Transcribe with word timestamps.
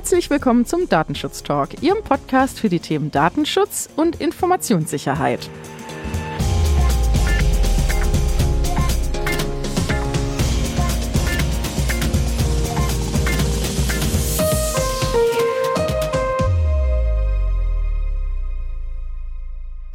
Herzlich 0.00 0.30
willkommen 0.30 0.64
zum 0.64 0.88
Datenschutz 0.88 1.42
Talk, 1.42 1.82
Ihrem 1.82 2.02
Podcast 2.02 2.58
für 2.58 2.70
die 2.70 2.80
Themen 2.80 3.10
Datenschutz 3.10 3.90
und 3.96 4.18
Informationssicherheit. 4.18 5.50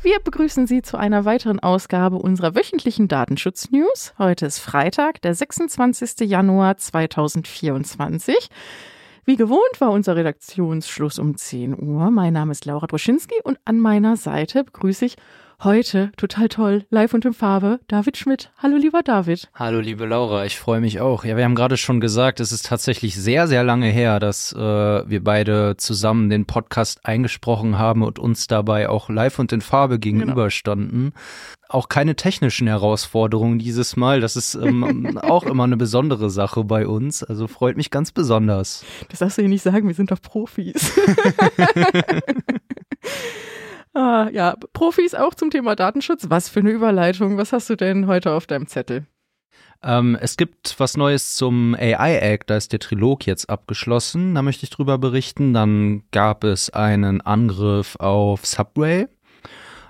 Wir 0.04 0.20
begrüßen 0.24 0.68
Sie 0.68 0.84
zu 0.84 0.98
einer 0.98 1.26
weiteren 1.26 1.60
Ausgabe 1.60 2.18
unserer 2.18 2.54
wöchentlichen 2.54 3.08
Datenschutz-News. 3.08 4.14
Heute 4.20 4.46
ist 4.46 4.60
Freitag, 4.60 5.24
der 5.24 5.34
26. 5.34 6.30
Januar 6.30 6.78
2024. 6.78 8.52
Wie 9.28 9.38
gewohnt 9.38 9.80
war 9.82 9.90
unser 9.90 10.16
Redaktionsschluss 10.16 11.18
um 11.18 11.36
10 11.36 11.82
Uhr. 11.82 12.12
Mein 12.12 12.34
Name 12.34 12.52
ist 12.52 12.66
Laura 12.66 12.86
Droschinski 12.86 13.34
und 13.44 13.58
an 13.66 13.80
meiner 13.80 14.18
Seite 14.18 14.64
begrüße 14.64 15.04
ich 15.04 15.16
heute 15.64 16.12
total 16.16 16.48
toll, 16.48 16.86
live 16.92 17.14
und 17.16 17.26
in 17.26 17.34
Farbe, 17.34 17.80
David 17.88 18.18
Schmidt. 18.18 18.52
Hallo 18.62 18.78
lieber 18.78 19.02
David. 19.02 19.50
Hallo 19.56 19.80
liebe 19.80 20.06
Laura, 20.06 20.46
ich 20.46 20.60
freue 20.60 20.80
mich 20.80 21.00
auch. 21.00 21.26
Ja, 21.26 21.38
wir 21.38 21.44
haben 21.44 21.56
gerade 21.56 21.78
schon 21.78 22.00
gesagt, 22.00 22.40
es 22.40 22.52
ist 22.52 22.68
tatsächlich 22.68 23.16
sehr, 23.16 23.48
sehr 23.48 23.64
lange 23.64 23.88
her, 23.88 24.20
dass 24.20 24.54
äh, 24.54 24.60
wir 24.60 25.24
beide 25.24 25.76
zusammen 25.78 26.30
den 26.30 26.46
Podcast 26.46 27.06
eingesprochen 27.06 27.80
haben 27.80 28.04
und 28.04 28.20
uns 28.20 28.46
dabei 28.46 28.90
auch 28.90 29.10
live 29.10 29.40
und 29.40 29.52
in 29.54 29.62
Farbe 29.62 29.98
genau. 29.98 30.20
gegenüberstanden. 30.20 31.00
Genau. 31.00 31.16
Auch 31.68 31.90
keine 31.90 32.16
technischen 32.16 32.68
Herausforderungen 32.68 33.60
dieses 33.60 33.96
Mal. 33.96 34.22
Das 34.22 34.36
ist 34.36 34.56
ähm, 34.56 35.18
auch 35.22 35.44
immer 35.44 35.64
eine 35.64 35.78
besondere 35.78 36.30
Sache 36.30 36.64
bei 36.64 36.88
uns. 36.88 37.24
Also 37.24 37.48
freut 37.48 37.78
mich 37.78 37.92
ganz 37.92 38.12
besonders. 38.12 38.86
Das 39.10 39.20
darfst 39.20 39.38
du 39.38 39.42
hier 39.42 39.50
nicht 39.50 39.64
sagen, 39.64 39.88
wir 39.88 39.96
sind 39.96 40.12
doch 40.12 40.22
Profis. 40.22 40.92
Ah, 43.98 44.28
ja, 44.34 44.58
Profis 44.74 45.16
auch 45.16 45.34
zum 45.36 45.52
Thema 45.52 45.74
Datenschutz. 45.74 46.26
Was 46.28 46.50
für 46.50 46.60
eine 46.60 46.72
Überleitung. 46.72 47.38
Was 47.38 47.54
hast 47.54 47.70
du 47.70 47.78
denn 47.78 48.08
heute 48.08 48.34
auf 48.34 48.46
deinem 48.46 48.68
Zettel? 48.68 49.06
Ähm, 49.82 50.18
es 50.20 50.36
gibt 50.36 50.76
was 50.80 50.98
Neues 50.98 51.36
zum 51.36 51.76
AI 51.76 52.18
Act, 52.18 52.50
da 52.50 52.58
ist 52.58 52.74
der 52.74 52.80
Trilog 52.80 53.26
jetzt 53.26 53.50
abgeschlossen, 53.50 54.34
da 54.36 54.42
möchte 54.42 54.64
ich 54.64 54.70
drüber 54.70 54.98
berichten. 54.98 55.54
Dann 55.54 56.04
gab 56.12 56.44
es 56.44 56.70
einen 56.72 57.22
Angriff 57.22 57.96
auf 57.98 58.46
Subway. 58.46 59.08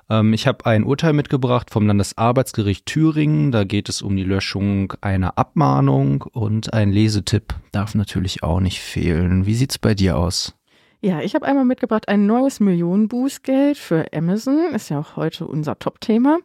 Ähm, 0.09 0.34
ich 0.34 0.48
habe 0.48 0.66
ein 0.66 0.84
Urteil 0.84 1.14
mitgebracht 1.14 1.72
vom 1.72 1.88
Landesarbeitsgericht 1.88 2.86
Thüringen, 2.86 3.52
da 3.52 3.64
geht 3.64 3.89
es 3.89 4.02
um 4.02 4.16
die 4.16 4.23
Löschung 4.23 4.94
einer 5.02 5.38
Abmahnung 5.38 6.23
und 6.31 6.73
ein 6.73 6.92
Lesetipp 6.92 7.56
darf 7.72 7.95
natürlich 7.95 8.44
auch 8.44 8.59
nicht 8.59 8.80
fehlen. 8.80 9.45
Wie 9.45 9.56
sieht's 9.56 9.78
bei 9.78 9.94
dir 9.94 10.17
aus? 10.17 10.56
Ja, 11.02 11.22
ich 11.22 11.36
habe 11.36 11.45
einmal 11.45 11.66
mitgebracht 11.66 12.08
ein 12.08 12.26
neues 12.26 12.59
Millionenbußgeld 12.59 13.78
für 13.78 14.11
Amazon, 14.11 14.73
ist 14.73 14.89
ja 14.89 15.00
auch 15.00 15.16
heute 15.16 15.45
unser 15.45 15.78
Top-Thema. 15.78 16.39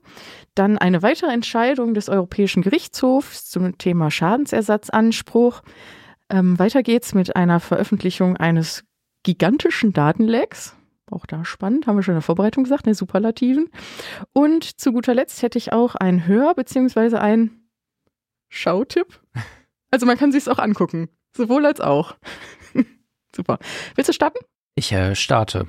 Dann 0.55 0.77
eine 0.77 1.03
weitere 1.03 1.33
Entscheidung 1.33 1.95
des 1.95 2.11
Europäischen 2.11 2.63
Gerichtshofs 2.63 3.49
zum 3.49 3.79
Thema 3.79 4.11
Schadensersatzanspruch. 4.11 5.63
Ähm, 6.29 6.59
weiter 6.59 6.83
geht's 6.83 7.15
mit 7.15 7.37
einer 7.37 7.59
Veröffentlichung 7.59 8.37
eines 8.37 8.85
gigantischen 9.23 9.95
Datenlecks. 9.95 10.77
Auch 11.11 11.27
da 11.27 11.45
spannend, 11.45 11.87
haben 11.87 11.97
wir 11.97 12.03
schon 12.03 12.13
in 12.13 12.17
der 12.19 12.23
Vorbereitung 12.23 12.65
gesagt, 12.65 12.87
eine 12.87 12.95
Superlativen. 12.95 13.69
Und 14.33 14.81
zu 14.81 14.93
guter 14.93 15.15
Letzt 15.15 15.43
hätte 15.43 15.59
ich 15.59 15.73
auch 15.73 15.95
ein 15.97 16.27
Hör- 16.27 16.55
bzw. 16.55 17.17
ein 17.17 17.51
Schautipp. 18.49 19.21
Also 19.93 20.07
man 20.07 20.17
kann 20.17 20.31
sich 20.31 20.43
es 20.43 20.49
auch 20.49 20.61
angucken, 20.61 21.09
sowohl 21.37 21.67
als 21.67 21.81
auch. 21.81 22.15
Super. 23.35 23.59
Willst 23.97 24.09
du 24.09 24.13
starten? 24.13 24.39
Ich 24.77 24.93
äh, 24.93 25.17
starte. 25.17 25.67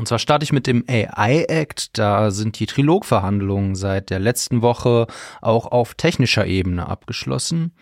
Und 0.00 0.06
zwar 0.06 0.18
starte 0.18 0.44
ich 0.44 0.52
mit 0.54 0.66
dem 0.66 0.82
AI 0.88 1.44
Act. 1.46 1.98
Da 1.98 2.30
sind 2.30 2.58
die 2.58 2.64
Trilogverhandlungen 2.64 3.74
seit 3.74 4.08
der 4.08 4.18
letzten 4.18 4.62
Woche 4.62 5.06
auch 5.42 5.66
auf 5.66 5.92
technischer 5.92 6.46
Ebene 6.46 6.88
abgeschlossen. 6.88 7.72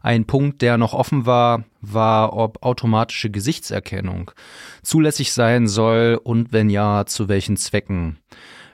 Ein 0.00 0.24
Punkt, 0.24 0.62
der 0.62 0.78
noch 0.78 0.94
offen 0.94 1.26
war, 1.26 1.64
war, 1.80 2.32
ob 2.32 2.62
automatische 2.62 3.28
Gesichtserkennung 3.28 4.30
zulässig 4.84 5.32
sein 5.32 5.66
soll 5.66 6.20
und 6.22 6.52
wenn 6.52 6.70
ja, 6.70 7.06
zu 7.06 7.28
welchen 7.28 7.56
Zwecken. 7.56 8.18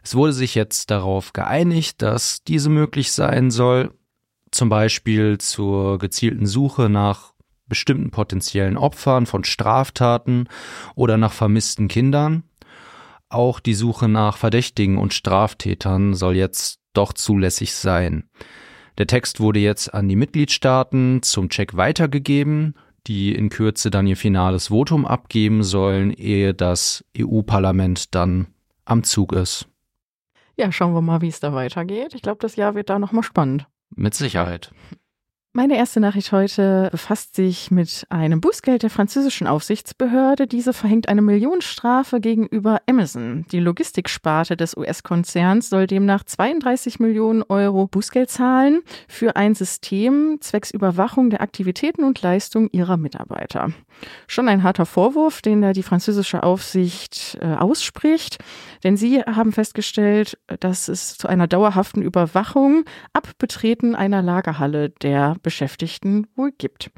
Es 0.02 0.14
wurde 0.14 0.34
sich 0.34 0.54
jetzt 0.54 0.90
darauf 0.90 1.32
geeinigt, 1.32 2.02
dass 2.02 2.44
diese 2.44 2.68
möglich 2.68 3.12
sein 3.12 3.50
soll, 3.50 3.94
zum 4.50 4.68
Beispiel 4.68 5.38
zur 5.38 5.96
gezielten 5.96 6.44
Suche 6.44 6.90
nach 6.90 7.32
bestimmten 7.66 8.10
potenziellen 8.10 8.76
Opfern 8.76 9.24
von 9.24 9.44
Straftaten 9.44 10.50
oder 10.94 11.16
nach 11.16 11.32
vermissten 11.32 11.88
Kindern. 11.88 12.44
Auch 13.30 13.60
die 13.60 13.74
Suche 13.74 14.08
nach 14.08 14.36
Verdächtigen 14.36 14.98
und 14.98 15.14
Straftätern 15.14 16.14
soll 16.14 16.36
jetzt 16.36 16.80
doch 16.92 17.12
zulässig 17.12 17.72
sein. 17.74 18.28
Der 18.98 19.06
Text 19.06 19.40
wurde 19.40 19.60
jetzt 19.60 19.94
an 19.94 20.08
die 20.08 20.16
Mitgliedstaaten 20.16 21.22
zum 21.22 21.48
Check 21.48 21.76
weitergegeben, 21.76 22.74
die 23.06 23.34
in 23.34 23.48
Kürze 23.48 23.90
dann 23.90 24.06
ihr 24.08 24.16
finales 24.16 24.68
Votum 24.68 25.06
abgeben 25.06 25.62
sollen, 25.62 26.10
ehe 26.10 26.52
das 26.54 27.04
EU-Parlament 27.18 28.14
dann 28.14 28.48
am 28.84 29.04
Zug 29.04 29.32
ist. 29.32 29.68
Ja, 30.56 30.70
schauen 30.72 30.92
wir 30.92 31.00
mal, 31.00 31.22
wie 31.22 31.28
es 31.28 31.40
da 31.40 31.54
weitergeht. 31.54 32.14
Ich 32.14 32.22
glaube, 32.22 32.38
das 32.40 32.56
Jahr 32.56 32.74
wird 32.74 32.90
da 32.90 32.98
nochmal 32.98 33.22
spannend. 33.22 33.66
Mit 33.94 34.14
Sicherheit. 34.14 34.72
Meine 35.52 35.76
erste 35.76 35.98
Nachricht 35.98 36.30
heute 36.30 36.90
befasst 36.92 37.34
sich 37.34 37.72
mit 37.72 38.06
einem 38.08 38.40
Bußgeld 38.40 38.84
der 38.84 38.88
französischen 38.88 39.48
Aufsichtsbehörde. 39.48 40.46
Diese 40.46 40.72
verhängt 40.72 41.08
eine 41.08 41.22
Millionenstrafe 41.22 42.20
gegenüber 42.20 42.80
Amazon. 42.88 43.44
Die 43.50 43.58
Logistiksparte 43.58 44.56
des 44.56 44.76
US-Konzerns 44.76 45.68
soll 45.68 45.88
demnach 45.88 46.22
32 46.22 47.00
Millionen 47.00 47.42
Euro 47.42 47.88
Bußgeld 47.88 48.30
zahlen 48.30 48.82
für 49.08 49.34
ein 49.34 49.56
System 49.56 50.38
zwecks 50.40 50.70
Überwachung 50.70 51.30
der 51.30 51.40
Aktivitäten 51.40 52.04
und 52.04 52.22
Leistungen 52.22 52.68
ihrer 52.70 52.96
Mitarbeiter. 52.96 53.72
Schon 54.28 54.48
ein 54.48 54.62
harter 54.62 54.86
Vorwurf, 54.86 55.42
den 55.42 55.62
da 55.62 55.72
die 55.72 55.82
französische 55.82 56.44
Aufsicht 56.44 57.36
äh, 57.40 57.54
ausspricht, 57.54 58.38
denn 58.84 58.96
sie 58.96 59.22
haben 59.22 59.50
festgestellt, 59.50 60.38
dass 60.60 60.86
es 60.86 61.18
zu 61.18 61.26
einer 61.26 61.48
dauerhaften 61.48 62.02
Überwachung 62.02 62.84
ab 63.12 63.32
Betreten 63.38 63.96
einer 63.96 64.22
Lagerhalle 64.22 64.90
der 64.90 65.34
Beschäftigten 65.42 66.26
wohl 66.36 66.52
gibt. 66.56 66.90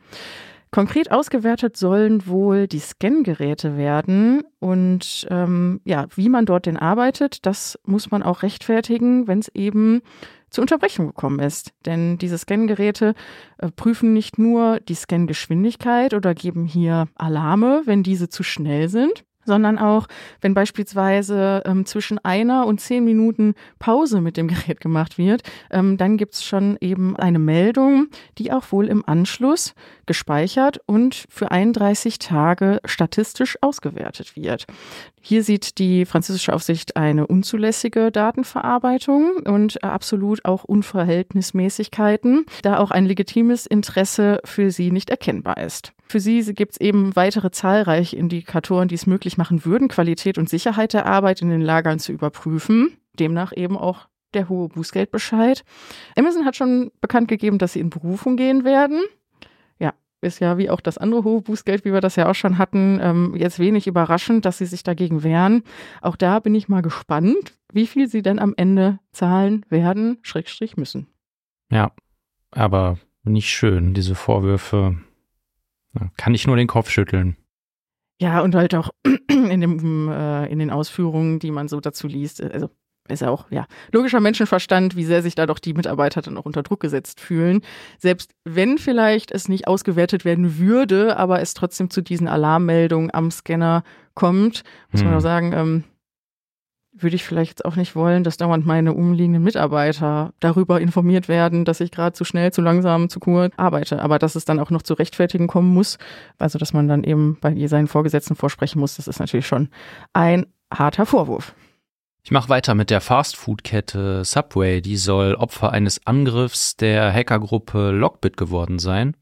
Konkret 0.70 1.12
ausgewertet 1.12 1.76
sollen 1.76 2.26
wohl 2.26 2.66
die 2.66 2.78
Scangeräte 2.78 3.76
werden 3.76 4.42
und 4.58 5.26
ähm, 5.30 5.82
ja, 5.84 6.06
wie 6.14 6.30
man 6.30 6.46
dort 6.46 6.64
denn 6.64 6.78
arbeitet, 6.78 7.44
das 7.44 7.78
muss 7.84 8.10
man 8.10 8.22
auch 8.22 8.42
rechtfertigen, 8.42 9.28
wenn 9.28 9.40
es 9.40 9.48
eben 9.48 10.00
zur 10.48 10.62
Unterbrechung 10.62 11.08
gekommen 11.08 11.40
ist. 11.40 11.72
Denn 11.84 12.16
diese 12.16 12.38
Scangeräte 12.38 13.14
äh, 13.58 13.70
prüfen 13.70 14.14
nicht 14.14 14.38
nur 14.38 14.80
die 14.80 14.94
Scangeschwindigkeit 14.94 16.14
oder 16.14 16.34
geben 16.34 16.64
hier 16.64 17.06
Alarme, 17.16 17.82
wenn 17.84 18.02
diese 18.02 18.30
zu 18.30 18.42
schnell 18.42 18.88
sind, 18.88 19.24
sondern 19.44 19.78
auch, 19.78 20.06
wenn 20.40 20.54
beispielsweise 20.54 21.62
ähm, 21.66 21.86
zwischen 21.86 22.18
einer 22.24 22.66
und 22.66 22.80
zehn 22.80 23.04
Minuten 23.04 23.54
Pause 23.78 24.20
mit 24.20 24.36
dem 24.36 24.48
Gerät 24.52 24.80
gemacht 24.80 25.18
wird, 25.18 25.42
ähm, 25.70 25.96
dann 25.96 26.16
gibt's 26.16 26.44
schon 26.44 26.76
eben 26.80 27.16
eine 27.16 27.38
Meldung, 27.38 28.08
die 28.38 28.52
auch 28.52 28.72
wohl 28.72 28.88
im 28.88 29.06
Anschluss 29.06 29.74
gespeichert 30.06 30.80
und 30.86 31.26
für 31.28 31.50
31 31.50 32.18
Tage 32.18 32.80
statistisch 32.84 33.56
ausgewertet 33.60 34.36
wird. 34.36 34.66
Hier 35.24 35.44
sieht 35.44 35.78
die 35.78 36.04
französische 36.04 36.52
Aufsicht 36.52 36.96
eine 36.96 37.28
unzulässige 37.28 38.10
Datenverarbeitung 38.10 39.36
und 39.44 39.84
absolut 39.84 40.44
auch 40.44 40.64
Unverhältnismäßigkeiten, 40.64 42.44
da 42.62 42.78
auch 42.78 42.90
ein 42.90 43.06
legitimes 43.06 43.66
Interesse 43.66 44.40
für 44.44 44.72
sie 44.72 44.90
nicht 44.90 45.10
erkennbar 45.10 45.58
ist. 45.58 45.92
Für 46.08 46.18
sie 46.18 46.42
gibt 46.54 46.72
es 46.72 46.80
eben 46.80 47.14
weitere 47.14 47.52
zahlreiche 47.52 48.16
Indikatoren, 48.16 48.88
die 48.88 48.96
es 48.96 49.06
möglich 49.06 49.38
machen 49.38 49.64
würden, 49.64 49.86
Qualität 49.86 50.38
und 50.38 50.48
Sicherheit 50.48 50.92
der 50.92 51.06
Arbeit 51.06 51.40
in 51.40 51.50
den 51.50 51.60
Lagern 51.60 52.00
zu 52.00 52.10
überprüfen. 52.10 52.96
Demnach 53.16 53.52
eben 53.56 53.76
auch 53.76 54.08
der 54.34 54.48
hohe 54.48 54.68
Bußgeldbescheid. 54.70 55.62
Amazon 56.16 56.44
hat 56.44 56.56
schon 56.56 56.90
bekannt 57.00 57.28
gegeben, 57.28 57.58
dass 57.58 57.74
sie 57.74 57.80
in 57.80 57.90
Berufung 57.90 58.36
gehen 58.36 58.64
werden 58.64 59.02
ist 60.22 60.38
ja 60.38 60.56
wie 60.56 60.70
auch 60.70 60.80
das 60.80 60.98
andere 60.98 61.24
hohe 61.24 61.42
Bußgeld, 61.42 61.84
wie 61.84 61.92
wir 61.92 62.00
das 62.00 62.16
ja 62.16 62.30
auch 62.30 62.34
schon 62.34 62.58
hatten, 62.58 62.98
ähm, 63.02 63.34
jetzt 63.36 63.58
wenig 63.58 63.86
überraschend, 63.86 64.44
dass 64.44 64.58
sie 64.58 64.66
sich 64.66 64.82
dagegen 64.82 65.22
wehren. 65.22 65.62
Auch 66.00 66.16
da 66.16 66.38
bin 66.38 66.54
ich 66.54 66.68
mal 66.68 66.80
gespannt, 66.80 67.54
wie 67.72 67.86
viel 67.86 68.08
sie 68.08 68.22
denn 68.22 68.38
am 68.38 68.54
Ende 68.56 68.98
zahlen 69.12 69.66
werden, 69.68 70.18
Schrägstrich 70.22 70.76
müssen. 70.76 71.08
Ja, 71.70 71.92
aber 72.50 72.98
nicht 73.24 73.50
schön, 73.50 73.94
diese 73.94 74.14
Vorwürfe. 74.14 74.96
Kann 76.16 76.34
ich 76.34 76.46
nur 76.46 76.56
den 76.56 76.68
Kopf 76.68 76.90
schütteln. 76.90 77.36
Ja, 78.20 78.40
und 78.40 78.54
halt 78.54 78.74
auch 78.74 78.90
in, 79.28 79.60
dem, 79.60 80.08
äh, 80.08 80.46
in 80.46 80.58
den 80.58 80.70
Ausführungen, 80.70 81.38
die 81.38 81.50
man 81.50 81.68
so 81.68 81.80
dazu 81.80 82.06
liest. 82.06 82.40
Also 82.42 82.70
ist 83.12 83.20
ja 83.20 83.30
auch, 83.30 83.46
ja, 83.50 83.66
logischer 83.92 84.20
Menschenverstand, 84.20 84.96
wie 84.96 85.04
sehr 85.04 85.22
sich 85.22 85.34
da 85.34 85.46
doch 85.46 85.58
die 85.58 85.74
Mitarbeiter 85.74 86.22
dann 86.22 86.36
auch 86.36 86.44
unter 86.44 86.62
Druck 86.62 86.80
gesetzt 86.80 87.20
fühlen. 87.20 87.62
Selbst 87.98 88.32
wenn 88.44 88.78
vielleicht 88.78 89.30
es 89.30 89.48
nicht 89.48 89.68
ausgewertet 89.68 90.24
werden 90.24 90.58
würde, 90.58 91.16
aber 91.16 91.40
es 91.40 91.54
trotzdem 91.54 91.90
zu 91.90 92.02
diesen 92.02 92.28
Alarmmeldungen 92.28 93.12
am 93.12 93.30
Scanner 93.30 93.84
kommt, 94.14 94.62
muss 94.90 95.02
hm. 95.02 95.08
man 95.08 95.18
auch 95.18 95.22
sagen, 95.22 95.52
ähm, 95.52 95.84
würde 96.94 97.16
ich 97.16 97.24
vielleicht 97.24 97.64
auch 97.64 97.76
nicht 97.76 97.96
wollen, 97.96 98.22
dass 98.22 98.36
dauernd 98.36 98.66
meine 98.66 98.92
umliegenden 98.92 99.42
Mitarbeiter 99.42 100.32
darüber 100.40 100.80
informiert 100.80 101.26
werden, 101.28 101.64
dass 101.64 101.80
ich 101.80 101.90
gerade 101.90 102.12
zu 102.12 102.24
schnell, 102.24 102.52
zu 102.52 102.60
langsam, 102.60 103.08
zu 103.08 103.18
kurz 103.18 103.54
arbeite. 103.56 104.02
Aber 104.02 104.18
dass 104.18 104.34
es 104.34 104.44
dann 104.44 104.58
auch 104.58 104.70
noch 104.70 104.82
zu 104.82 104.94
rechtfertigen 104.94 105.46
kommen 105.46 105.72
muss, 105.72 105.98
also 106.38 106.58
dass 106.58 106.72
man 106.72 106.88
dann 106.88 107.02
eben 107.04 107.38
bei 107.40 107.66
seinen 107.66 107.88
Vorgesetzten 107.88 108.36
vorsprechen 108.36 108.78
muss, 108.78 108.96
das 108.96 109.08
ist 109.08 109.20
natürlich 109.20 109.46
schon 109.46 109.68
ein 110.12 110.46
harter 110.72 111.06
Vorwurf. 111.06 111.54
Ich 112.24 112.30
mache 112.30 112.48
weiter 112.48 112.76
mit 112.76 112.90
der 112.90 113.00
Fastfood-Kette 113.00 114.24
Subway. 114.24 114.80
Die 114.80 114.96
soll 114.96 115.34
Opfer 115.34 115.72
eines 115.72 116.06
Angriffs 116.06 116.76
der 116.76 117.12
Hackergruppe 117.12 117.90
Lockbit 117.90 118.36
geworden 118.36 118.78
sein. 118.78 119.16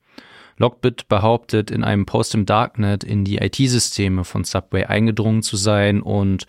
Lockbit 0.59 1.09
behauptet, 1.09 1.71
in 1.71 1.83
einem 1.83 2.05
Post 2.05 2.35
im 2.35 2.45
Darknet 2.45 3.03
in 3.03 3.25
die 3.25 3.39
IT-Systeme 3.39 4.25
von 4.25 4.45
Subway 4.45 4.85
eingedrungen 4.85 5.43
zu 5.43 5.57
sein 5.57 6.03
und 6.03 6.47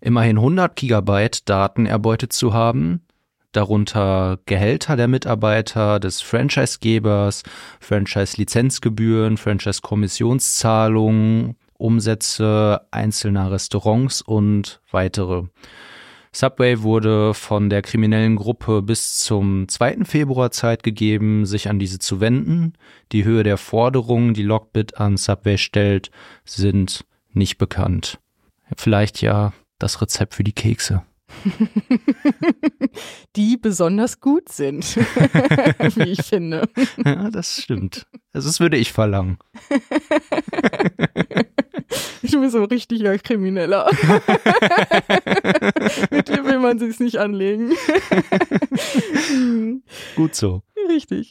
immerhin 0.00 0.38
100 0.38 0.74
Gigabyte 0.74 1.48
Daten 1.48 1.86
erbeutet 1.86 2.32
zu 2.32 2.52
haben, 2.52 3.02
darunter 3.52 4.40
Gehälter 4.46 4.96
der 4.96 5.06
Mitarbeiter, 5.06 6.00
des 6.00 6.20
Franchisegebers, 6.20 7.44
Franchise-Lizenzgebühren, 7.78 9.36
Franchise-Kommissionszahlungen, 9.36 11.54
Umsätze 11.78 12.86
einzelner 12.90 13.50
Restaurants 13.50 14.22
und 14.22 14.80
weitere. 14.90 15.44
Subway 16.32 16.82
wurde 16.82 17.32
von 17.32 17.70
der 17.70 17.82
kriminellen 17.82 18.34
Gruppe 18.34 18.82
bis 18.82 19.18
zum 19.18 19.68
2. 19.68 20.04
Februar 20.04 20.50
Zeit 20.50 20.82
gegeben, 20.82 21.46
sich 21.46 21.68
an 21.68 21.78
diese 21.78 22.00
zu 22.00 22.20
wenden. 22.20 22.72
Die 23.12 23.24
Höhe 23.24 23.44
der 23.44 23.56
Forderungen, 23.56 24.34
die 24.34 24.42
Lockbit 24.42 24.98
an 24.98 25.16
Subway 25.16 25.58
stellt, 25.58 26.10
sind 26.44 27.04
nicht 27.32 27.56
bekannt. 27.58 28.18
Vielleicht 28.76 29.22
ja 29.22 29.52
das 29.78 30.02
Rezept 30.02 30.34
für 30.34 30.44
die 30.44 30.52
Kekse. 30.52 31.02
die 33.36 33.56
besonders 33.56 34.20
gut 34.20 34.48
sind, 34.48 34.96
wie 35.96 36.10
ich 36.10 36.22
finde. 36.22 36.68
Ja, 37.04 37.30
das 37.30 37.60
stimmt. 37.62 38.06
Also 38.32 38.48
das 38.48 38.60
würde 38.60 38.76
ich 38.76 38.92
verlangen. 38.92 39.38
Du 42.22 42.40
bist 42.40 42.52
so 42.52 42.64
richtiger 42.64 43.16
Krimineller. 43.18 43.88
Mit 46.10 46.28
dir 46.28 46.44
will 46.44 46.58
man 46.58 46.78
sich's 46.78 46.98
nicht 46.98 47.18
anlegen. 47.18 47.74
Gut 50.16 50.34
so. 50.34 50.62
Richtig. 50.88 51.28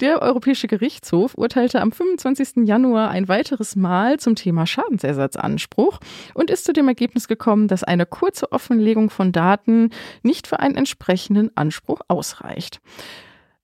Der 0.00 0.22
Europäische 0.22 0.66
Gerichtshof 0.66 1.34
urteilte 1.36 1.80
am 1.80 1.92
25. 1.92 2.66
Januar 2.66 3.10
ein 3.10 3.28
weiteres 3.28 3.76
Mal 3.76 4.18
zum 4.18 4.34
Thema 4.34 4.66
Schadensersatzanspruch 4.66 6.00
und 6.34 6.50
ist 6.50 6.64
zu 6.64 6.72
dem 6.72 6.88
Ergebnis 6.88 7.28
gekommen, 7.28 7.68
dass 7.68 7.84
eine 7.84 8.04
kurze 8.04 8.50
Offenlegung 8.50 9.10
von 9.10 9.30
Daten 9.30 9.90
nicht 10.22 10.48
für 10.48 10.58
einen 10.58 10.74
entsprechenden 10.74 11.56
Anspruch 11.56 12.00
ausreicht. 12.08 12.80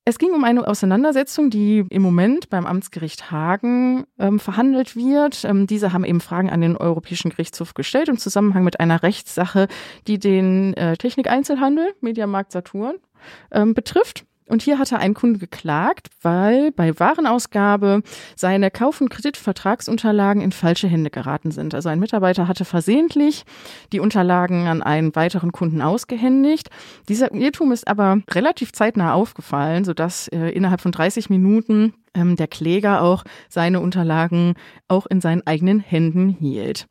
Es 0.04 0.18
ging 0.18 0.32
um 0.32 0.44
eine 0.44 0.66
Auseinandersetzung, 0.66 1.50
die 1.50 1.84
im 1.90 2.02
Moment 2.02 2.48
beim 2.48 2.66
Amtsgericht 2.66 3.30
Hagen 3.30 4.06
ähm, 4.18 4.40
verhandelt 4.40 4.96
wird. 4.96 5.44
Ähm, 5.44 5.66
diese 5.66 5.92
haben 5.92 6.04
eben 6.04 6.20
Fragen 6.20 6.48
an 6.48 6.62
den 6.62 6.76
Europäischen 6.76 7.30
Gerichtshof 7.30 7.74
gestellt 7.74 8.08
im 8.08 8.18
Zusammenhang 8.18 8.64
mit 8.64 8.80
einer 8.80 9.02
Rechtssache, 9.02 9.68
die 10.06 10.18
den 10.18 10.74
äh, 10.74 10.96
Technikeinzelhandel, 10.96 11.94
Mediamarkt 12.00 12.52
Saturn, 12.52 12.96
ähm, 13.52 13.74
betrifft. 13.74 14.24
Und 14.50 14.62
hier 14.62 14.78
hatte 14.78 14.98
ein 14.98 15.14
Kunde 15.14 15.38
geklagt, 15.38 16.08
weil 16.22 16.72
bei 16.72 16.98
Warenausgabe 16.98 18.02
seine 18.34 18.70
Kauf- 18.70 19.00
und 19.00 19.08
Kreditvertragsunterlagen 19.08 20.42
in 20.42 20.50
falsche 20.50 20.88
Hände 20.88 21.10
geraten 21.10 21.52
sind. 21.52 21.72
Also 21.74 21.88
ein 21.88 22.00
Mitarbeiter 22.00 22.48
hatte 22.48 22.64
versehentlich 22.64 23.44
die 23.92 24.00
Unterlagen 24.00 24.66
an 24.66 24.82
einen 24.82 25.14
weiteren 25.14 25.52
Kunden 25.52 25.80
ausgehändigt. 25.80 26.68
Dieser 27.08 27.32
Irrtum 27.32 27.70
ist 27.70 27.86
aber 27.86 28.18
relativ 28.30 28.72
zeitnah 28.72 29.14
aufgefallen, 29.14 29.84
sodass 29.84 30.26
äh, 30.28 30.48
innerhalb 30.50 30.80
von 30.80 30.92
30 30.92 31.30
Minuten 31.30 31.94
ähm, 32.14 32.34
der 32.34 32.48
Kläger 32.48 33.02
auch 33.02 33.22
seine 33.48 33.78
Unterlagen 33.78 34.54
auch 34.88 35.06
in 35.06 35.20
seinen 35.20 35.46
eigenen 35.46 35.78
Händen 35.78 36.28
hielt. 36.28 36.88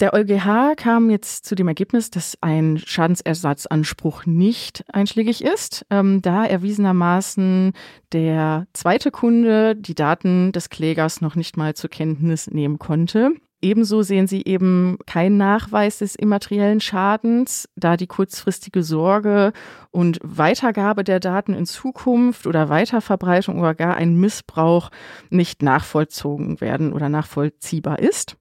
Der 0.00 0.14
EuGH 0.14 0.76
kam 0.76 1.10
jetzt 1.10 1.44
zu 1.44 1.56
dem 1.56 1.66
Ergebnis, 1.66 2.10
dass 2.10 2.38
ein 2.40 2.78
Schadensersatzanspruch 2.78 4.26
nicht 4.26 4.84
einschlägig 4.92 5.42
ist, 5.42 5.84
ähm, 5.90 6.22
da 6.22 6.44
erwiesenermaßen 6.44 7.72
der 8.12 8.68
zweite 8.74 9.10
Kunde 9.10 9.74
die 9.74 9.96
Daten 9.96 10.52
des 10.52 10.70
Klägers 10.70 11.20
noch 11.20 11.34
nicht 11.34 11.56
mal 11.56 11.74
zur 11.74 11.90
Kenntnis 11.90 12.48
nehmen 12.48 12.78
konnte. 12.78 13.32
Ebenso 13.60 14.02
sehen 14.02 14.28
sie 14.28 14.44
eben 14.44 14.98
keinen 15.04 15.36
Nachweis 15.36 15.98
des 15.98 16.14
immateriellen 16.14 16.80
Schadens, 16.80 17.68
da 17.74 17.96
die 17.96 18.06
kurzfristige 18.06 18.84
Sorge 18.84 19.52
und 19.90 20.20
Weitergabe 20.22 21.02
der 21.02 21.18
Daten 21.18 21.54
in 21.54 21.66
Zukunft 21.66 22.46
oder 22.46 22.68
Weiterverbreitung 22.68 23.58
oder 23.58 23.74
gar 23.74 23.96
ein 23.96 24.14
Missbrauch 24.14 24.90
nicht 25.30 25.64
nachvollzogen 25.64 26.60
werden 26.60 26.92
oder 26.92 27.08
nachvollziehbar 27.08 27.98
ist. 27.98 28.36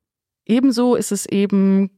Ebenso 0.48 0.96
ist 0.96 1.12
es 1.12 1.26
eben 1.26 1.97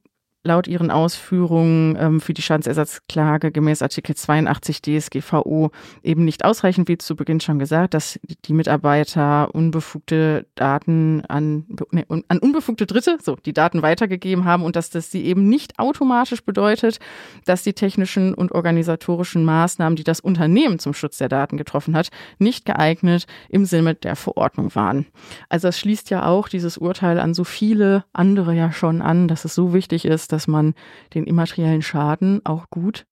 laut 0.49 0.67
ihren 0.67 0.89
Ausführungen 0.89 1.95
ähm, 1.99 2.19
für 2.19 2.33
die 2.33 2.41
Schadensersatzklage 2.41 3.51
gemäß 3.51 3.83
Artikel 3.83 4.15
82 4.15 4.81
DSGVO 4.81 5.69
eben 6.01 6.25
nicht 6.25 6.43
ausreichend, 6.43 6.87
wie 6.87 6.97
zu 6.97 7.15
Beginn 7.15 7.39
schon 7.39 7.59
gesagt, 7.59 7.93
dass 7.93 8.19
die 8.45 8.53
Mitarbeiter 8.53 9.53
unbefugte 9.53 10.47
Daten 10.55 11.23
an, 11.27 11.65
ne, 11.91 12.03
an 12.09 12.39
unbefugte 12.39 12.87
Dritte, 12.87 13.19
so 13.21 13.35
die 13.35 13.53
Daten 13.53 13.83
weitergegeben 13.83 14.45
haben 14.45 14.63
und 14.63 14.75
dass 14.75 14.89
das 14.89 15.11
sie 15.11 15.23
eben 15.23 15.47
nicht 15.47 15.77
automatisch 15.77 16.43
bedeutet, 16.43 16.99
dass 17.45 17.61
die 17.61 17.73
technischen 17.73 18.33
und 18.33 18.51
organisatorischen 18.51 19.45
Maßnahmen, 19.45 19.95
die 19.95 20.03
das 20.03 20.19
Unternehmen 20.19 20.79
zum 20.79 20.95
Schutz 20.95 21.19
der 21.19 21.29
Daten 21.29 21.57
getroffen 21.57 21.95
hat, 21.95 22.09
nicht 22.39 22.65
geeignet 22.65 23.27
im 23.49 23.65
Sinne 23.65 23.93
der 23.93 24.15
Verordnung 24.15 24.73
waren. 24.73 25.05
Also 25.47 25.67
es 25.67 25.77
schließt 25.77 26.09
ja 26.09 26.25
auch 26.25 26.49
dieses 26.49 26.79
Urteil 26.79 27.19
an 27.19 27.35
so 27.35 27.43
viele 27.43 28.03
andere 28.13 28.55
ja 28.55 28.71
schon 28.71 29.03
an, 29.03 29.27
dass 29.27 29.45
es 29.45 29.53
so 29.53 29.73
wichtig 29.73 30.05
ist, 30.05 30.31
dass 30.31 30.38
man 30.47 30.73
den 31.13 31.25
immateriellen 31.25 31.81
Schaden 31.81 32.45
auch 32.45 32.69
gut 32.69 33.05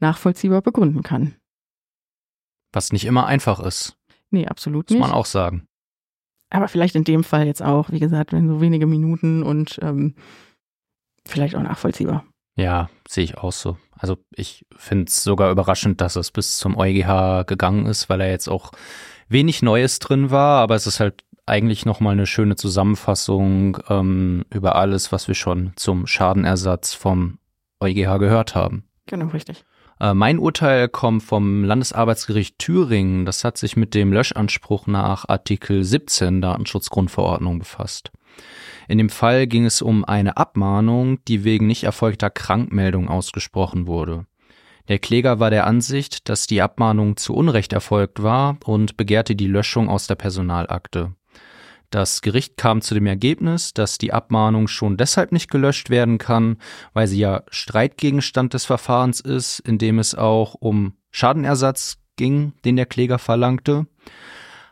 nachvollziehbar 0.00 0.62
begründen 0.62 1.02
kann. 1.02 1.34
Was 2.72 2.92
nicht 2.92 3.04
immer 3.04 3.26
einfach 3.26 3.60
ist. 3.60 3.96
Nee, 4.30 4.46
absolut 4.46 4.90
nicht. 4.90 4.98
Muss 4.98 5.08
man 5.08 5.16
auch 5.16 5.26
sagen. 5.26 5.66
Aber 6.50 6.68
vielleicht 6.68 6.96
in 6.96 7.04
dem 7.04 7.24
Fall 7.24 7.46
jetzt 7.46 7.62
auch, 7.62 7.90
wie 7.90 8.00
gesagt, 8.00 8.32
wenn 8.32 8.48
so 8.48 8.60
wenige 8.60 8.86
Minuten 8.86 9.42
und 9.42 9.78
ähm, 9.82 10.14
vielleicht 11.24 11.54
auch 11.54 11.62
nachvollziehbar. 11.62 12.24
Ja, 12.56 12.90
sehe 13.08 13.24
ich 13.24 13.38
auch 13.38 13.52
so. 13.52 13.76
Also 13.92 14.18
ich 14.34 14.66
finde 14.76 15.04
es 15.04 15.22
sogar 15.22 15.50
überraschend, 15.50 16.00
dass 16.00 16.16
es 16.16 16.30
bis 16.30 16.58
zum 16.58 16.76
EuGH 16.76 17.46
gegangen 17.46 17.86
ist, 17.86 18.08
weil 18.08 18.20
er 18.20 18.30
jetzt 18.30 18.48
auch 18.48 18.72
wenig 19.28 19.62
Neues 19.62 19.98
drin 19.98 20.30
war, 20.30 20.60
aber 20.60 20.74
es 20.74 20.86
ist 20.86 21.00
halt 21.00 21.24
eigentlich 21.46 21.86
nochmal 21.86 22.12
eine 22.12 22.26
schöne 22.26 22.56
Zusammenfassung 22.56 23.78
ähm, 23.88 24.44
über 24.50 24.76
alles, 24.76 25.12
was 25.12 25.28
wir 25.28 25.34
schon 25.34 25.72
zum 25.76 26.06
Schadenersatz 26.06 26.94
vom 26.94 27.38
EuGH 27.80 28.18
gehört 28.18 28.54
haben. 28.54 28.84
Genau, 29.06 29.28
richtig. 29.28 29.64
Äh, 30.00 30.14
mein 30.14 30.38
Urteil 30.38 30.88
kommt 30.88 31.22
vom 31.22 31.64
Landesarbeitsgericht 31.64 32.58
Thüringen. 32.58 33.26
Das 33.26 33.44
hat 33.44 33.58
sich 33.58 33.76
mit 33.76 33.94
dem 33.94 34.12
Löschanspruch 34.12 34.86
nach 34.86 35.28
Artikel 35.28 35.84
17 35.84 36.40
Datenschutzgrundverordnung 36.40 37.58
befasst. 37.58 38.10
In 38.88 38.98
dem 38.98 39.10
Fall 39.10 39.46
ging 39.46 39.66
es 39.66 39.82
um 39.82 40.04
eine 40.04 40.36
Abmahnung, 40.36 41.24
die 41.26 41.44
wegen 41.44 41.66
nicht 41.66 41.84
erfolgter 41.84 42.30
Krankmeldung 42.30 43.08
ausgesprochen 43.08 43.86
wurde. 43.86 44.26
Der 44.88 44.98
Kläger 44.98 45.38
war 45.38 45.50
der 45.50 45.66
Ansicht, 45.66 46.28
dass 46.28 46.48
die 46.48 46.62
Abmahnung 46.62 47.16
zu 47.16 47.34
Unrecht 47.34 47.72
erfolgt 47.72 48.22
war 48.22 48.56
und 48.64 48.96
begehrte 48.96 49.36
die 49.36 49.46
Löschung 49.46 49.88
aus 49.88 50.08
der 50.08 50.16
Personalakte. 50.16 51.14
Das 51.90 52.22
Gericht 52.22 52.56
kam 52.56 52.82
zu 52.82 52.94
dem 52.94 53.06
Ergebnis, 53.06 53.74
dass 53.74 53.98
die 53.98 54.12
Abmahnung 54.12 54.68
schon 54.68 54.96
deshalb 54.96 55.32
nicht 55.32 55.50
gelöscht 55.50 55.90
werden 55.90 56.18
kann, 56.18 56.58
weil 56.92 57.08
sie 57.08 57.18
ja 57.18 57.42
Streitgegenstand 57.50 58.54
des 58.54 58.64
Verfahrens 58.64 59.20
ist, 59.20 59.58
in 59.58 59.78
dem 59.78 59.98
es 59.98 60.14
auch 60.14 60.54
um 60.54 60.94
Schadenersatz 61.10 61.98
ging, 62.14 62.52
den 62.64 62.76
der 62.76 62.86
Kläger 62.86 63.18
verlangte. 63.18 63.86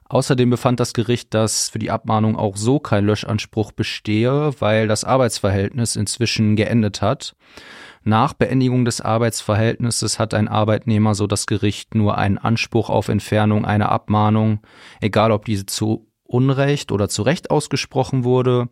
Außerdem 0.08 0.48
befand 0.48 0.80
das 0.80 0.94
Gericht, 0.94 1.34
dass 1.34 1.68
für 1.68 1.78
die 1.78 1.90
Abmahnung 1.90 2.36
auch 2.36 2.56
so 2.56 2.78
kein 2.78 3.04
Löschanspruch 3.04 3.72
bestehe, 3.72 4.52
weil 4.60 4.86
das 4.88 5.04
Arbeitsverhältnis 5.04 5.96
inzwischen 5.96 6.56
geendet 6.56 7.02
hat. 7.02 7.34
Nach 8.04 8.32
Beendigung 8.32 8.86
des 8.86 9.02
Arbeitsverhältnisses 9.02 10.18
hat 10.18 10.32
ein 10.32 10.48
Arbeitnehmer, 10.48 11.14
so 11.14 11.26
das 11.26 11.46
Gericht, 11.46 11.94
nur 11.94 12.16
einen 12.16 12.38
Anspruch 12.38 12.88
auf 12.88 13.08
Entfernung 13.08 13.66
einer 13.66 13.90
Abmahnung, 13.90 14.60
egal 15.00 15.30
ob 15.30 15.44
diese 15.44 15.66
zu 15.66 16.07
Unrecht 16.28 16.92
oder 16.92 17.08
zu 17.08 17.22
Recht 17.22 17.50
ausgesprochen 17.50 18.22
wurde. 18.24 18.68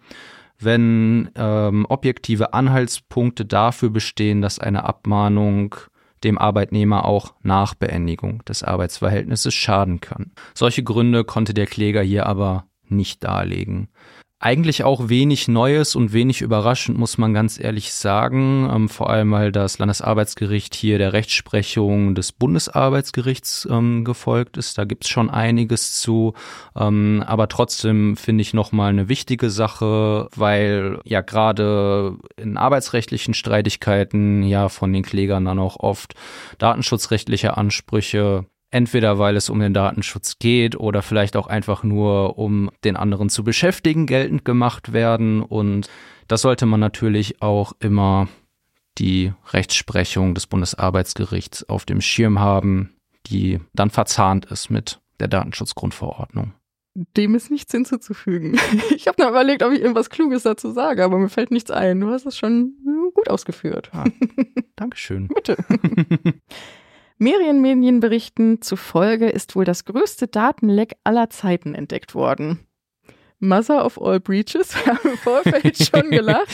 wenn 0.59 1.31
ähm, 1.35 1.85
objektive 1.91 2.55
Anhaltspunkte 2.55 3.45
dafür 3.45 3.91
bestehen, 3.91 4.41
dass 4.41 4.59
eine 4.59 4.85
Abmahnung 4.85 5.75
dem 6.25 6.39
Arbeitnehmer 6.39 7.05
auch 7.05 7.35
nach 7.43 7.75
Beendigung 7.75 8.43
des 8.47 8.63
Arbeitsverhältnisses 8.63 9.53
schaden 9.53 10.01
kann. 10.01 10.33
Solche 10.55 10.83
Gründe 10.83 11.25
konnte 11.25 11.53
der 11.53 11.67
Kläger 11.67 12.01
hier 12.01 12.25
aber 12.25 12.65
nicht 12.89 13.23
darlegen. 13.25 13.89
Eigentlich 14.39 14.85
auch 14.85 15.09
wenig 15.09 15.49
Neues 15.49 15.97
und 15.97 16.13
wenig 16.13 16.43
überraschend, 16.43 16.99
muss 16.99 17.17
man 17.17 17.33
ganz 17.33 17.59
ehrlich 17.59 17.95
sagen. 17.95 18.69
Ähm, 18.71 18.89
vor 18.91 19.09
allem, 19.09 19.33
weil 19.33 19.51
das 19.51 19.79
Landesarbeitsgericht 19.79 20.75
hier 20.75 20.99
der 20.99 21.15
Rechtsprechung 21.15 22.15
des 22.15 22.33
Bundesarbeitsgerichts 22.33 23.67
ähm, 23.71 24.05
gefolgt 24.05 24.59
ist. 24.59 24.77
Da 24.77 24.85
gibt's 24.85 25.09
schon 25.09 25.31
einiges 25.31 25.99
zu. 25.99 26.35
Ähm, 26.77 27.25
aber 27.27 27.49
trotzdem 27.49 28.19
finde 28.19 28.43
ich 28.43 28.53
nochmal 28.53 28.91
eine 28.91 29.09
wichtige 29.09 29.49
Sache, 29.49 30.29
weil 30.37 31.01
ja 31.05 31.23
gerade 31.23 32.19
in 32.37 32.59
arbeitsrechtlichen 32.59 33.33
Streitigkeiten 33.33 34.43
ja 34.43 34.69
von 34.69 34.93
den 34.93 35.03
Klägern 35.03 35.47
dann 35.47 35.59
auch 35.59 35.77
oft 35.81 36.13
datenschutzrechtliche 36.59 37.57
Ansprüche 37.57 38.45
Entweder 38.71 39.19
weil 39.19 39.37
es 39.37 39.49
um 39.49 39.61
den 39.61 39.75
Datenschutz 39.75 40.39
geht 40.39 40.77
oder 40.77 41.03
vielleicht 41.03 41.37
auch 41.37 41.47
einfach 41.47 41.85
nur, 41.85 42.39
um 42.39 42.71
den 42.85 42.97
anderen 42.97 43.29
zu 43.29 43.45
beschäftigen, 43.45 44.07
geltend 44.07 44.45
gemacht 44.45 44.93
werden. 44.93 45.43
Und 45.43 45.89
das 46.29 46.43
sollte 46.43 46.67
man 46.67 46.81
natürlich 46.81 47.43
auch 47.43 47.75
immer 47.79 48.29
die 48.99 49.33
Rechtsprechung 49.53 50.35
des 50.35 50.47
Bundesarbeitsgerichts 50.47 51.69
auf 51.69 51.85
dem 51.85 52.01
Schirm 52.01 52.41
haben, 52.41 52.97
die 53.27 53.61
dann 53.73 53.91
verzahnt 53.91 54.47
ist 54.47 54.71
mit 54.71 55.01
der 55.21 55.29
Datenschutzgrundverordnung. 55.29 56.53
Dem 56.95 57.35
ist 57.35 57.51
nichts 57.51 57.73
hinzuzufügen. 57.73 58.59
Ich 58.97 59.07
habe 59.07 59.23
noch 59.23 59.29
überlegt, 59.29 59.63
ob 59.63 59.73
ich 59.73 59.81
irgendwas 59.81 60.11
Kluges 60.11 60.43
dazu 60.43 60.73
sage, 60.73 61.05
aber 61.05 61.19
mir 61.19 61.29
fällt 61.29 61.51
nichts 61.51 61.71
ein. 61.71 62.01
Du 62.01 62.11
hast 62.11 62.27
es 62.27 62.37
schon 62.37 62.75
gut 63.15 63.29
ausgeführt. 63.29 63.91
Ja. 63.93 64.05
Dankeschön. 64.77 65.29
Bitte. 65.29 65.57
Medienmedienberichten 67.19 68.61
zufolge 68.61 69.29
ist 69.29 69.57
wohl 69.57 69.65
das 69.65 69.87
größte 69.87 70.29
Datenleck 70.29 70.97
aller 71.03 71.31
Zeiten 71.31 71.75
entdeckt 71.75 72.15
worden. 72.15 72.67
Mother 73.39 73.85
of 73.85 74.01
all 74.01 74.19
breaches, 74.19 74.75
wir 74.85 74.95
haben 74.95 75.11
im 75.11 75.19
Vorfeld 75.19 75.77
schon 75.77 76.11
gelacht, 76.11 76.49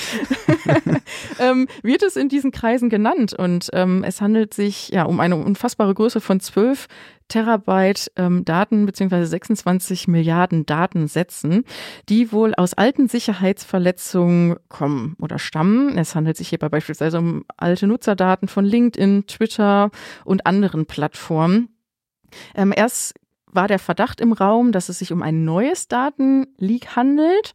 ähm, 1.39 1.69
wird 1.83 2.03
es 2.03 2.17
in 2.17 2.29
diesen 2.29 2.51
Kreisen 2.51 2.89
genannt. 2.89 3.33
Und 3.33 3.71
ähm, 3.73 4.05
es 4.05 4.21
handelt 4.21 4.55
sich 4.55 4.89
ja 4.89 5.05
um 5.05 5.21
eine 5.21 5.37
unfassbare 5.37 5.95
Größe 5.95 6.21
von 6.21 6.41
12 6.41 6.89
Terabyte 7.29 8.11
ähm, 8.17 8.45
Daten 8.45 8.85
beziehungsweise 8.85 9.27
26 9.27 10.09
Milliarden 10.09 10.67
Datensätzen, 10.67 11.65
die 12.09 12.31
wohl 12.33 12.55
aus 12.55 12.75
alten 12.75 13.09
Sicherheitsverletzungen 13.09 14.57
kommen 14.69 15.17
oder 15.19 15.39
stammen. 15.39 15.97
Es 15.97 16.15
handelt 16.15 16.37
sich 16.37 16.49
hierbei 16.49 16.69
beispielsweise 16.69 17.19
um 17.19 17.45
alte 17.57 17.87
Nutzerdaten 17.87 18.49
von 18.49 18.65
LinkedIn, 18.65 19.27
Twitter 19.27 19.91
und 20.25 20.47
anderen 20.47 20.85
Plattformen. 20.87 21.69
Ähm, 22.55 22.73
erst 22.75 23.15
war 23.53 23.69
der 23.69 23.79
Verdacht 23.79 24.21
im 24.21 24.33
Raum, 24.33 24.73
dass 24.73 24.89
es 24.89 24.99
sich 24.99 25.13
um 25.13 25.23
ein 25.23 25.45
neues 25.45 25.89
Datenleak 25.89 26.97
handelt. 26.97 27.53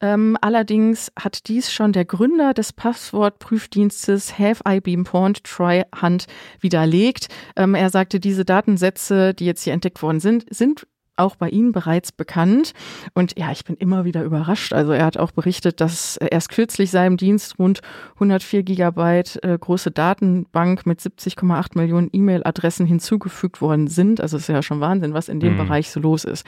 Ähm, 0.00 0.36
allerdings 0.40 1.12
hat 1.18 1.48
dies 1.48 1.72
schon 1.72 1.92
der 1.92 2.04
Gründer 2.04 2.52
des 2.52 2.72
Passwortprüfdienstes 2.72 4.38
Have 4.38 4.62
I 4.68 4.80
Been 4.80 5.04
Pawned 5.04 5.44
Try 5.44 5.84
Hunt 6.02 6.26
widerlegt. 6.60 7.28
Ähm, 7.56 7.74
er 7.74 7.90
sagte, 7.90 8.20
diese 8.20 8.44
Datensätze, 8.44 9.34
die 9.34 9.46
jetzt 9.46 9.62
hier 9.62 9.72
entdeckt 9.72 10.02
worden 10.02 10.20
sind, 10.20 10.44
sind 10.50 10.86
auch 11.16 11.36
bei 11.36 11.48
Ihnen 11.48 11.72
bereits 11.72 12.12
bekannt. 12.12 12.72
Und 13.14 13.38
ja, 13.38 13.50
ich 13.52 13.64
bin 13.64 13.76
immer 13.76 14.04
wieder 14.04 14.24
überrascht. 14.24 14.72
Also 14.72 14.92
er 14.92 15.04
hat 15.04 15.16
auch 15.16 15.30
berichtet, 15.32 15.80
dass 15.80 16.16
erst 16.16 16.50
kürzlich 16.50 16.90
seinem 16.90 17.16
Dienst 17.16 17.58
rund 17.58 17.80
104 18.14 18.62
Gigabyte 18.62 19.42
äh, 19.42 19.56
große 19.58 19.90
Datenbank 19.90 20.86
mit 20.86 21.00
70,8 21.00 21.78
Millionen 21.78 22.10
E-Mail-Adressen 22.12 22.86
hinzugefügt 22.86 23.60
worden 23.60 23.86
sind. 23.86 24.20
Also 24.20 24.36
es 24.36 24.44
ist 24.44 24.48
ja 24.48 24.62
schon 24.62 24.80
Wahnsinn, 24.80 25.14
was 25.14 25.28
in 25.28 25.40
dem 25.40 25.54
mhm. 25.54 25.58
Bereich 25.58 25.90
so 25.90 26.00
los 26.00 26.24
ist. 26.24 26.46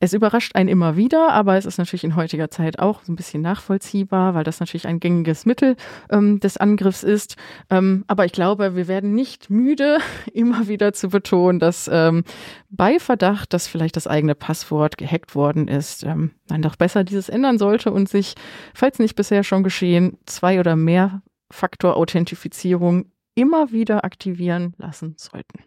Es 0.00 0.12
überrascht 0.12 0.56
einen 0.56 0.68
immer 0.68 0.96
wieder, 0.96 1.32
aber 1.32 1.56
es 1.56 1.66
ist 1.66 1.78
natürlich 1.78 2.04
in 2.04 2.16
heutiger 2.16 2.50
Zeit 2.50 2.78
auch 2.78 3.02
so 3.04 3.12
ein 3.12 3.16
bisschen 3.16 3.42
nachvollziehbar, 3.42 4.34
weil 4.34 4.44
das 4.44 4.60
natürlich 4.60 4.86
ein 4.86 5.00
gängiges 5.00 5.46
Mittel 5.46 5.76
ähm, 6.10 6.40
des 6.40 6.56
Angriffs 6.56 7.02
ist. 7.02 7.36
Ähm, 7.70 8.04
aber 8.06 8.24
ich 8.24 8.32
glaube, 8.32 8.76
wir 8.76 8.88
werden 8.88 9.14
nicht 9.14 9.50
müde, 9.50 9.98
immer 10.32 10.68
wieder 10.68 10.92
zu 10.92 11.08
betonen, 11.08 11.58
dass 11.58 11.88
ähm, 11.92 12.24
bei 12.70 12.98
Verdacht, 12.98 13.52
dass 13.52 13.66
vielleicht 13.66 13.96
das 13.96 14.05
das 14.06 14.12
eigene 14.12 14.34
Passwort 14.34 14.96
gehackt 14.98 15.34
worden 15.34 15.68
ist, 15.68 16.04
ähm, 16.04 16.30
man 16.48 16.62
doch 16.62 16.76
besser 16.76 17.04
dieses 17.04 17.28
ändern 17.28 17.58
sollte 17.58 17.90
und 17.92 18.08
sich, 18.08 18.34
falls 18.74 18.98
nicht 18.98 19.16
bisher 19.16 19.42
schon 19.42 19.64
geschehen, 19.64 20.18
zwei 20.26 20.60
oder 20.60 20.76
mehr 20.76 21.22
Faktor-Authentifizierung 21.50 23.06
immer 23.34 23.72
wieder 23.72 24.04
aktivieren 24.04 24.74
lassen 24.78 25.14
sollten. 25.18 25.64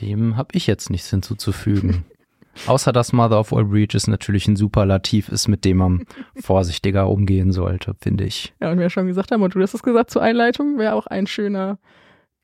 Dem 0.00 0.36
habe 0.36 0.50
ich 0.52 0.66
jetzt 0.66 0.90
nichts 0.90 1.10
hinzuzufügen. 1.10 2.04
Außer 2.66 2.92
dass 2.92 3.14
Mother 3.14 3.40
of 3.40 3.52
All 3.52 3.64
Breaches 3.64 4.06
natürlich 4.06 4.46
ein 4.46 4.56
Superlativ 4.56 5.30
ist, 5.30 5.48
mit 5.48 5.64
dem 5.64 5.78
man 5.78 6.04
vorsichtiger 6.36 7.08
umgehen 7.08 7.50
sollte, 7.50 7.94
finde 8.00 8.24
ich. 8.24 8.52
Ja, 8.60 8.70
und 8.70 8.78
wir 8.78 8.90
schon 8.90 9.06
gesagt 9.06 9.30
haben, 9.30 9.42
und 9.42 9.54
du 9.54 9.60
hast 9.62 9.72
es 9.72 9.82
gesagt 9.82 10.10
zur 10.10 10.22
Einleitung, 10.22 10.78
wäre 10.78 10.94
auch 10.94 11.06
ein 11.06 11.26
schöner 11.26 11.78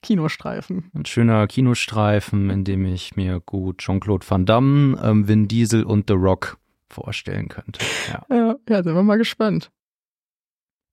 Kinostreifen. 0.02 0.90
Ein 0.94 1.06
schöner 1.06 1.46
Kinostreifen, 1.46 2.50
in 2.50 2.64
dem 2.64 2.84
ich 2.86 3.16
mir 3.16 3.40
gut 3.40 3.78
Jean-Claude 3.78 4.26
Van 4.28 4.46
Damme, 4.46 5.00
ähm, 5.02 5.28
Vin 5.28 5.48
Diesel 5.48 5.84
und 5.84 6.08
The 6.08 6.14
Rock 6.14 6.58
vorstellen 6.88 7.48
könnte. 7.48 7.80
Ja, 8.08 8.24
ja, 8.34 8.54
ja 8.68 8.82
sind 8.82 8.94
wir 8.94 9.02
mal 9.02 9.18
gespannt. 9.18 9.70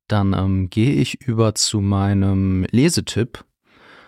Dann 0.07 0.33
ähm, 0.33 0.69
gehe 0.69 0.93
ich 0.93 1.21
über 1.21 1.55
zu 1.55 1.81
meinem 1.81 2.65
Lesetipp. 2.71 3.43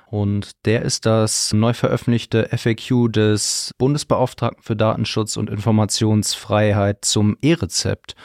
Und 0.10 0.52
der 0.66 0.84
ist 0.84 1.06
das 1.06 1.52
neu 1.52 1.74
veröffentlichte 1.74 2.48
FAQ 2.56 3.12
des 3.12 3.74
Bundesbeauftragten 3.78 4.64
für 4.64 4.76
Datenschutz 4.78 5.36
und 5.36 5.50
Informationsfreiheit 5.50 7.04
zum 7.04 7.38
E-Rezept. 7.42 8.16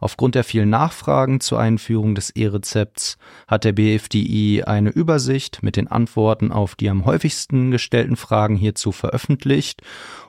Aufgrund 0.00 0.34
der 0.34 0.44
vielen 0.44 0.70
Nachfragen 0.70 1.40
zur 1.40 1.58
Einführung 1.60 2.14
des 2.14 2.30
E-Rezepts 2.30 3.16
hat 3.46 3.64
der 3.64 3.72
BFDI 3.72 4.64
eine 4.64 4.90
Übersicht 4.90 5.62
mit 5.62 5.76
den 5.76 5.88
Antworten 5.88 6.52
auf 6.52 6.74
die 6.74 6.90
am 6.90 7.04
häufigsten 7.04 7.70
gestellten 7.70 8.16
Fragen 8.16 8.56
hierzu 8.56 8.92
veröffentlicht. 8.92 9.82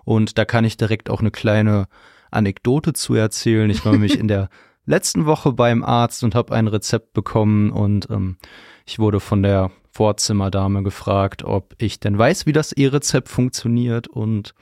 Und 0.04 0.38
da 0.38 0.46
kann 0.46 0.66
ich 0.66 0.78
direkt 0.78 1.10
auch 1.10 1.20
eine 1.20 1.32
kleine 1.32 1.88
Anekdote 2.32 2.94
zu 2.94 3.16
erzählen. 3.16 3.70
Ich 3.70 3.86
war 3.86 3.92
nämlich 3.92 4.20
in 4.20 4.28
der 4.28 4.50
letzten 4.86 5.26
Woche 5.26 5.52
beim 5.52 5.84
Arzt 5.84 6.24
und 6.24 6.36
habe 6.36 6.54
ein 6.56 6.68
Rezept 6.68 7.14
bekommen 7.14 7.72
und 7.72 8.10
ähm, 8.10 8.38
ich 8.86 9.00
wurde 9.00 9.20
von 9.20 9.42
der 9.42 9.72
Vorzimmerdame 9.90 10.84
gefragt, 10.84 11.44
ob 11.44 11.74
ich 11.78 12.00
denn 12.00 12.18
weiß, 12.18 12.46
wie 12.46 12.52
das 12.52 12.72
E-Rezept 12.72 13.30
funktioniert 13.30 14.08
und 14.08 14.54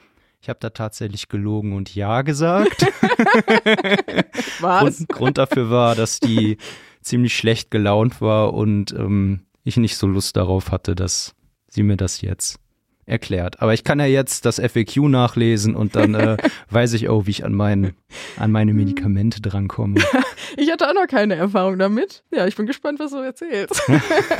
ich 0.44 0.50
habe 0.50 0.58
da 0.60 0.68
tatsächlich 0.68 1.28
gelogen 1.28 1.72
und 1.72 1.94
Ja 1.94 2.20
gesagt. 2.20 2.82
Was? 4.60 4.98
Grund, 4.98 5.08
Grund, 5.08 5.38
dafür 5.38 5.70
war, 5.70 5.94
dass 5.94 6.20
die 6.20 6.58
ziemlich 7.00 7.34
schlecht 7.34 7.70
gelaunt 7.70 8.20
war 8.20 8.52
und 8.52 8.92
ähm, 8.92 9.46
ich 9.62 9.78
nicht 9.78 9.96
so 9.96 10.06
Lust 10.06 10.36
darauf 10.36 10.70
hatte, 10.70 10.94
dass 10.94 11.34
sie 11.68 11.82
mir 11.82 11.96
das 11.96 12.20
jetzt 12.20 12.60
erklärt. 13.06 13.62
Aber 13.62 13.72
ich 13.72 13.84
kann 13.84 13.98
ja 13.98 14.04
jetzt 14.04 14.44
das 14.44 14.60
FAQ 14.60 15.08
nachlesen 15.08 15.74
und 15.74 15.96
dann 15.96 16.14
äh, 16.14 16.36
weiß 16.68 16.92
ich 16.92 17.08
auch, 17.08 17.24
wie 17.24 17.30
ich 17.30 17.46
an, 17.46 17.54
mein, 17.54 17.94
an 18.36 18.52
meine 18.52 18.74
Medikamente 18.74 19.40
drankomme. 19.40 19.98
ich 20.58 20.70
hatte 20.70 20.86
auch 20.86 20.94
noch 20.94 21.06
keine 21.06 21.36
Erfahrung 21.36 21.78
damit. 21.78 22.22
Ja, 22.30 22.46
ich 22.46 22.54
bin 22.54 22.66
gespannt, 22.66 23.00
was 23.00 23.12
du 23.12 23.16
erzählst. 23.16 23.80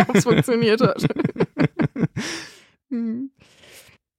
Ob 0.09 0.17
es 0.17 0.25
funktioniert 0.25 0.83
hat. 0.83 1.03
hm. 2.91 3.31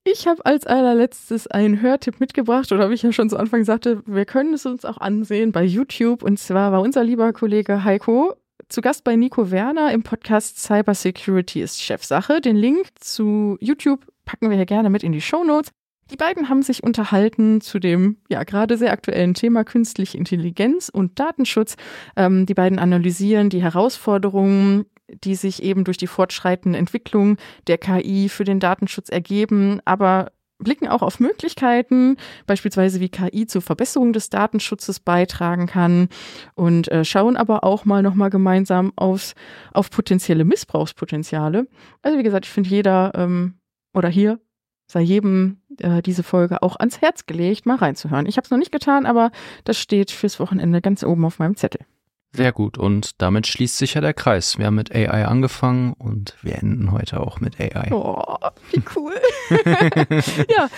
Ich 0.08 0.28
habe 0.28 0.46
als 0.46 0.68
allerletztes 0.68 1.48
einen 1.48 1.82
Hörtipp 1.82 2.20
mitgebracht 2.20 2.70
oder 2.70 2.90
wie 2.90 2.94
ich 2.94 3.02
ja 3.02 3.10
schon 3.10 3.28
zu 3.28 3.36
Anfang 3.36 3.64
sagte, 3.64 4.04
wir 4.06 4.24
können 4.24 4.54
es 4.54 4.64
uns 4.64 4.84
auch 4.84 4.98
ansehen 4.98 5.50
bei 5.50 5.64
YouTube. 5.64 6.22
Und 6.22 6.38
zwar 6.38 6.70
war 6.70 6.80
unser 6.80 7.02
lieber 7.02 7.32
Kollege 7.32 7.82
Heiko 7.82 8.36
zu 8.68 8.82
Gast 8.82 9.02
bei 9.02 9.16
Nico 9.16 9.50
Werner 9.50 9.90
im 9.92 10.04
Podcast 10.04 10.62
Cybersecurity 10.62 11.60
ist 11.60 11.82
Chefsache. 11.82 12.40
Den 12.40 12.54
Link 12.54 12.86
zu 13.00 13.56
YouTube 13.60 14.06
packen 14.24 14.48
wir 14.48 14.56
hier 14.56 14.64
gerne 14.64 14.90
mit 14.90 15.02
in 15.02 15.10
die 15.10 15.20
Show 15.20 15.42
Notes. 15.42 15.72
Die 16.12 16.16
beiden 16.16 16.48
haben 16.48 16.62
sich 16.62 16.84
unterhalten 16.84 17.60
zu 17.60 17.80
dem 17.80 18.18
ja 18.28 18.44
gerade 18.44 18.76
sehr 18.76 18.92
aktuellen 18.92 19.34
Thema 19.34 19.64
künstliche 19.64 20.16
Intelligenz 20.16 20.88
und 20.88 21.18
Datenschutz. 21.18 21.74
Ähm, 22.14 22.46
die 22.46 22.54
beiden 22.54 22.78
analysieren 22.78 23.50
die 23.50 23.60
Herausforderungen 23.60 24.86
die 25.08 25.34
sich 25.34 25.62
eben 25.62 25.84
durch 25.84 25.96
die 25.96 26.06
fortschreitende 26.06 26.78
Entwicklung 26.78 27.36
der 27.66 27.78
KI 27.78 28.28
für 28.28 28.44
den 28.44 28.60
Datenschutz 28.60 29.08
ergeben, 29.08 29.80
aber 29.84 30.32
blicken 30.58 30.88
auch 30.88 31.02
auf 31.02 31.20
Möglichkeiten, 31.20 32.16
beispielsweise 32.46 33.00
wie 33.00 33.08
KI 33.08 33.46
zur 33.46 33.62
Verbesserung 33.62 34.12
des 34.12 34.30
Datenschutzes 34.30 35.00
beitragen 35.00 35.66
kann 35.66 36.08
und 36.54 36.88
äh, 36.88 37.04
schauen 37.04 37.36
aber 37.36 37.64
auch 37.64 37.84
mal 37.84 38.02
nochmal 38.02 38.30
gemeinsam 38.30 38.92
aufs, 38.96 39.34
auf 39.72 39.90
potenzielle 39.90 40.44
Missbrauchspotenziale. 40.44 41.68
Also 42.02 42.18
wie 42.18 42.22
gesagt, 42.22 42.46
ich 42.46 42.52
finde 42.52 42.70
jeder 42.70 43.12
ähm, 43.14 43.54
oder 43.92 44.08
hier 44.08 44.40
sei 44.86 45.00
jedem 45.00 45.60
äh, 45.78 46.00
diese 46.00 46.22
Folge 46.22 46.62
auch 46.62 46.76
ans 46.76 47.00
Herz 47.00 47.26
gelegt, 47.26 47.66
mal 47.66 47.76
reinzuhören. 47.76 48.26
Ich 48.26 48.36
habe 48.36 48.44
es 48.44 48.50
noch 48.50 48.58
nicht 48.58 48.72
getan, 48.72 49.04
aber 49.04 49.32
das 49.64 49.78
steht 49.78 50.10
fürs 50.10 50.40
Wochenende 50.40 50.80
ganz 50.80 51.02
oben 51.02 51.24
auf 51.24 51.38
meinem 51.38 51.56
Zettel. 51.56 51.80
Sehr 52.36 52.52
gut. 52.52 52.78
Und 52.78 53.20
damit 53.22 53.46
schließt 53.46 53.78
sich 53.78 53.94
ja 53.94 54.00
der 54.00 54.14
Kreis. 54.14 54.58
Wir 54.58 54.66
haben 54.66 54.74
mit 54.74 54.94
AI 54.94 55.26
angefangen 55.26 55.94
und 55.94 56.36
wir 56.42 56.56
enden 56.56 56.92
heute 56.92 57.20
auch 57.20 57.40
mit 57.40 57.60
AI. 57.60 57.88
Oh, 57.92 58.36
wie 58.72 58.82
cool. 58.94 59.14
ja, 60.48 60.68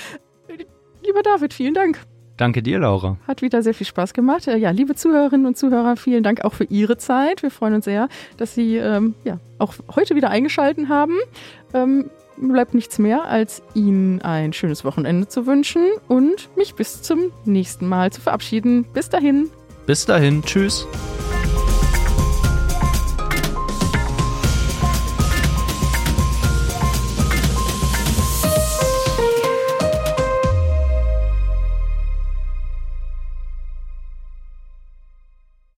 lieber 1.05 1.23
David, 1.23 1.53
vielen 1.55 1.75
Dank. 1.75 1.99
Danke 2.39 2.63
dir, 2.63 2.79
Laura. 2.79 3.17
Hat 3.27 3.43
wieder 3.43 3.63
sehr 3.63 3.75
viel 3.75 3.87
Spaß 3.87 4.15
gemacht. 4.15 4.47
Äh, 4.47 4.57
ja, 4.57 4.71
liebe 4.71 4.95
Zuhörerinnen 4.95 5.45
und 5.45 5.59
Zuhörer, 5.59 5.97
vielen 5.97 6.23
Dank 6.23 6.45
auch 6.45 6.55
für 6.55 6.65
Ihre 6.65 6.97
Zeit. 6.97 7.43
Wir 7.43 7.51
freuen 7.51 7.75
uns 7.75 7.85
sehr, 7.85 8.09
dass 8.37 8.55
Sie 8.55 8.77
ähm, 8.77 9.17
ja, 9.25 9.41
auch 9.59 9.75
heute 9.95 10.15
wieder 10.15 10.31
eingeschalten 10.31 10.89
haben. 10.89 11.15
Ähm, 11.75 12.11
bleibt 12.37 12.75
nichts 12.75 13.01
mehr, 13.01 13.25
als 13.25 13.63
Ihnen 13.75 14.23
ein 14.23 14.53
schönes 14.53 14.85
Wochenende 14.85 15.27
zu 15.27 15.47
wünschen 15.47 15.83
und 16.07 16.49
mich 16.57 16.77
bis 16.77 17.03
zum 17.03 17.33
nächsten 17.45 17.89
Mal 17.89 18.13
zu 18.13 18.21
verabschieden. 18.21 18.85
Bis 18.95 19.09
dahin. 19.09 19.51
Bis 19.87 20.07
dahin. 20.07 20.43
Tschüss. 20.43 20.87